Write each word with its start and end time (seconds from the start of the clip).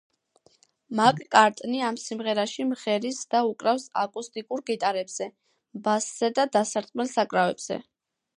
მაკ-კარტნი 0.99 1.83
ამ 1.89 1.99
სიმღერაში 2.03 2.65
მღერის 2.69 3.19
და 3.35 3.43
უკრავს 3.51 3.85
აკუსტიკურ 4.05 4.65
გიტარაზე, 4.71 5.29
ბასზე 5.89 6.33
და 6.41 6.49
დასარტყმელ 6.59 7.15
საკრავებზე. 7.15 7.81